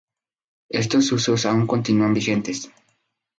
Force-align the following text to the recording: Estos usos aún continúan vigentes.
Estos 0.81 1.05
usos 1.17 1.45
aún 1.45 1.67
continúan 1.67 2.15
vigentes. 2.15 2.59